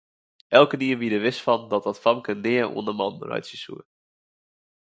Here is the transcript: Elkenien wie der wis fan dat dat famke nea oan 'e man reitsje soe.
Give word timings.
Elkenien 0.59 0.99
wie 1.01 1.11
der 1.11 1.23
wis 1.27 1.39
fan 1.45 1.63
dat 1.71 1.85
dat 1.87 2.01
famke 2.03 2.33
nea 2.45 2.65
oan 2.75 2.87
'e 2.91 2.93
man 2.99 3.15
reitsje 3.29 3.57
soe. 3.63 3.81